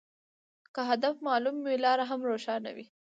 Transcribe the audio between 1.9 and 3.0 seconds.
هم روښانه وي.